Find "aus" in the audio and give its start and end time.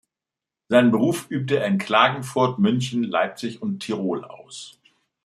4.25-4.79